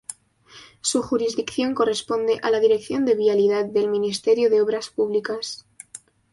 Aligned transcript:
Su 0.81 1.03
jurisdicción 1.03 1.75
corresponde 1.75 2.39
a 2.41 2.49
la 2.49 2.59
Dirección 2.59 3.05
de 3.05 3.13
Vialidad 3.13 3.65
del 3.65 3.87
Ministerio 3.87 4.49
de 4.49 4.59
Obras 4.59 4.89
Públicas. 4.89 5.67